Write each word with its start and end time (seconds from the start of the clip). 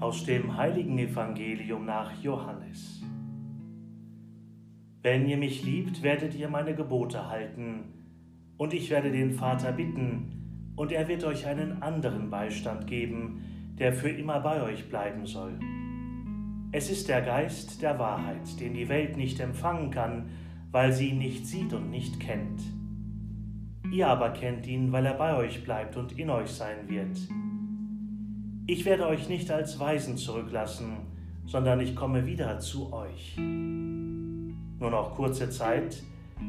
Aus 0.00 0.24
dem 0.24 0.56
heiligen 0.56 0.96
Evangelium 0.96 1.84
nach 1.84 2.22
Johannes. 2.22 3.02
Wenn 5.02 5.26
ihr 5.26 5.36
mich 5.36 5.64
liebt, 5.64 6.04
werdet 6.04 6.36
ihr 6.36 6.48
meine 6.48 6.76
Gebote 6.76 7.28
halten, 7.28 7.80
und 8.56 8.72
ich 8.74 8.90
werde 8.90 9.10
den 9.10 9.32
Vater 9.32 9.72
bitten, 9.72 10.72
und 10.76 10.92
er 10.92 11.08
wird 11.08 11.24
euch 11.24 11.48
einen 11.48 11.82
anderen 11.82 12.30
Beistand 12.30 12.86
geben, 12.86 13.74
der 13.76 13.92
für 13.92 14.10
immer 14.10 14.38
bei 14.38 14.62
euch 14.62 14.88
bleiben 14.88 15.26
soll. 15.26 15.58
Es 16.70 16.90
ist 16.90 17.08
der 17.08 17.22
Geist 17.22 17.82
der 17.82 17.98
Wahrheit, 17.98 18.60
den 18.60 18.74
die 18.74 18.88
Welt 18.88 19.16
nicht 19.16 19.40
empfangen 19.40 19.90
kann, 19.90 20.28
weil 20.70 20.92
sie 20.92 21.08
ihn 21.08 21.18
nicht 21.18 21.44
sieht 21.44 21.72
und 21.72 21.90
nicht 21.90 22.20
kennt. 22.20 22.62
Ihr 23.90 24.06
aber 24.06 24.30
kennt 24.30 24.64
ihn, 24.68 24.92
weil 24.92 25.06
er 25.06 25.14
bei 25.14 25.36
euch 25.36 25.64
bleibt 25.64 25.96
und 25.96 26.16
in 26.16 26.30
euch 26.30 26.50
sein 26.50 26.88
wird. 26.88 27.18
Ich 28.70 28.84
werde 28.84 29.06
euch 29.06 29.30
nicht 29.30 29.50
als 29.50 29.80
Weisen 29.80 30.18
zurücklassen, 30.18 30.98
sondern 31.46 31.80
ich 31.80 31.96
komme 31.96 32.26
wieder 32.26 32.58
zu 32.58 32.92
euch. 32.92 33.34
Nur 33.38 34.90
noch 34.90 35.14
kurze 35.14 35.48
Zeit, 35.48 36.02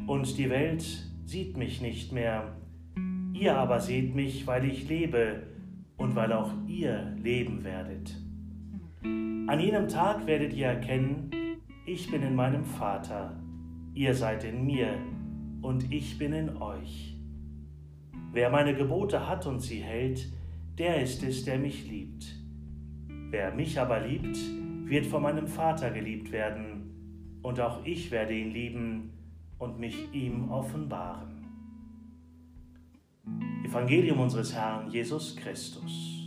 und 0.06 0.36
die 0.36 0.50
Welt 0.50 0.84
sieht 1.24 1.56
mich 1.56 1.80
nicht 1.80 2.12
mehr. 2.12 2.54
Ihr 3.32 3.56
aber 3.56 3.80
seht 3.80 4.14
mich, 4.14 4.46
weil 4.46 4.66
ich 4.66 4.86
lebe 4.86 5.44
und 5.96 6.14
weil 6.14 6.34
auch 6.34 6.52
ihr 6.66 7.16
leben 7.22 7.64
werdet. 7.64 8.14
An 9.02 9.58
jenem 9.58 9.88
Tag 9.88 10.26
werdet 10.26 10.52
ihr 10.52 10.66
erkennen, 10.66 11.30
ich 11.86 12.10
bin 12.10 12.22
in 12.22 12.34
meinem 12.34 12.66
Vater, 12.66 13.40
ihr 13.94 14.14
seid 14.14 14.44
in 14.44 14.66
mir 14.66 14.92
und 15.62 15.90
ich 15.90 16.18
bin 16.18 16.34
in 16.34 16.58
euch. 16.58 17.16
Wer 18.30 18.50
meine 18.50 18.74
Gebote 18.74 19.26
hat 19.26 19.46
und 19.46 19.60
sie 19.60 19.80
hält, 19.80 20.30
der 20.80 21.02
ist 21.02 21.22
es, 21.22 21.44
der 21.44 21.58
mich 21.58 21.86
liebt. 21.86 22.24
Wer 23.28 23.54
mich 23.54 23.78
aber 23.78 24.00
liebt, 24.00 24.38
wird 24.88 25.04
von 25.04 25.22
meinem 25.22 25.46
Vater 25.46 25.90
geliebt 25.90 26.32
werden, 26.32 27.38
und 27.42 27.60
auch 27.60 27.84
ich 27.84 28.10
werde 28.10 28.34
ihn 28.34 28.50
lieben 28.50 29.12
und 29.58 29.78
mich 29.78 30.08
ihm 30.14 30.50
offenbaren. 30.50 31.46
Evangelium 33.62 34.20
unseres 34.20 34.54
Herrn 34.54 34.90
Jesus 34.90 35.36
Christus. 35.36 36.19